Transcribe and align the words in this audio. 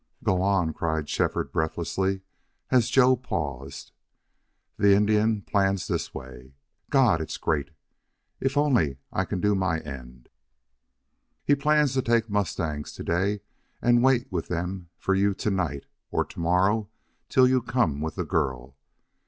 "Go 0.23 0.41
on," 0.41 0.73
cried 0.73 1.07
Shefford 1.07 1.51
breathlessly, 1.51 2.21
as 2.71 2.89
Joe 2.89 3.15
paused. 3.15 3.91
"The 4.75 4.95
Indian 4.95 5.43
plans 5.43 5.87
this 5.87 6.11
way. 6.11 6.55
God, 6.89 7.21
it's 7.21 7.37
great!... 7.37 7.69
If 8.39 8.57
only 8.57 8.97
I 9.13 9.25
can 9.25 9.39
do 9.39 9.53
my 9.53 9.77
end!... 9.81 10.29
He 11.45 11.53
plans 11.53 11.93
to 11.93 12.01
take 12.01 12.31
mustangs 12.31 12.93
to 12.93 13.03
day 13.03 13.41
and 13.79 14.01
wait 14.01 14.31
with 14.31 14.47
them 14.47 14.89
for 14.97 15.13
you 15.13 15.35
to 15.35 15.51
night 15.51 15.85
or 16.09 16.25
to 16.25 16.39
morrow 16.39 16.89
till 17.29 17.47
you 17.47 17.61
come 17.61 18.01
with 18.01 18.15
the 18.15 18.25
girl. 18.25 18.75